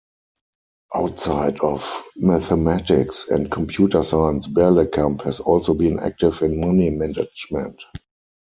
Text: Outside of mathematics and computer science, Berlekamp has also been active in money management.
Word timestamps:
Outside 0.95 1.59
of 1.59 2.01
mathematics 2.17 3.27
and 3.29 3.51
computer 3.51 4.01
science, 4.01 4.47
Berlekamp 4.47 5.21
has 5.21 5.39
also 5.39 5.75
been 5.75 5.99
active 5.99 6.41
in 6.41 6.59
money 6.59 6.89
management. 6.89 7.83